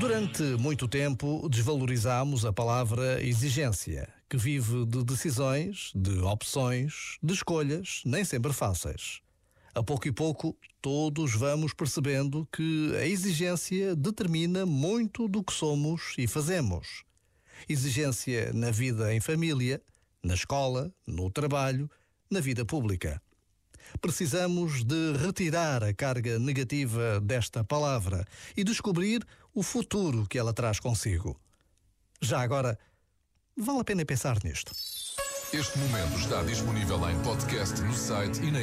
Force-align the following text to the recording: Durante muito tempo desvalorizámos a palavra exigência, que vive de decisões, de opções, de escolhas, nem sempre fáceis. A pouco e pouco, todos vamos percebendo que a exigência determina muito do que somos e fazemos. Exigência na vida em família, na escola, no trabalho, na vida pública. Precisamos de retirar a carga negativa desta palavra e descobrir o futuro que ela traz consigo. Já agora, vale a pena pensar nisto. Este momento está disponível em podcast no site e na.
Durante 0.00 0.42
muito 0.58 0.88
tempo 0.88 1.46
desvalorizámos 1.48 2.46
a 2.46 2.52
palavra 2.52 3.22
exigência, 3.22 4.08
que 4.30 4.38
vive 4.38 4.86
de 4.86 5.04
decisões, 5.04 5.92
de 5.94 6.18
opções, 6.20 7.18
de 7.22 7.34
escolhas, 7.34 8.00
nem 8.06 8.24
sempre 8.24 8.52
fáceis. 8.52 9.20
A 9.74 9.82
pouco 9.82 10.08
e 10.08 10.12
pouco, 10.12 10.56
todos 10.80 11.34
vamos 11.34 11.74
percebendo 11.74 12.48
que 12.50 12.96
a 12.96 13.06
exigência 13.06 13.94
determina 13.94 14.64
muito 14.64 15.28
do 15.28 15.44
que 15.44 15.52
somos 15.52 16.14
e 16.16 16.26
fazemos. 16.26 17.04
Exigência 17.68 18.52
na 18.54 18.70
vida 18.70 19.14
em 19.14 19.20
família, 19.20 19.82
na 20.22 20.34
escola, 20.34 20.90
no 21.06 21.30
trabalho, 21.30 21.90
na 22.30 22.40
vida 22.40 22.64
pública. 22.64 23.20
Precisamos 24.00 24.84
de 24.84 25.12
retirar 25.16 25.84
a 25.84 25.92
carga 25.92 26.38
negativa 26.38 27.20
desta 27.20 27.62
palavra 27.62 28.26
e 28.56 28.64
descobrir 28.64 29.24
o 29.54 29.62
futuro 29.62 30.26
que 30.26 30.38
ela 30.38 30.52
traz 30.52 30.80
consigo. 30.80 31.38
Já 32.20 32.40
agora, 32.40 32.78
vale 33.56 33.80
a 33.80 33.84
pena 33.84 34.04
pensar 34.04 34.38
nisto. 34.42 34.72
Este 35.52 35.78
momento 35.78 36.16
está 36.18 36.42
disponível 36.42 37.10
em 37.10 37.18
podcast 37.22 37.80
no 37.82 37.92
site 37.92 38.40
e 38.42 38.50
na. 38.50 38.62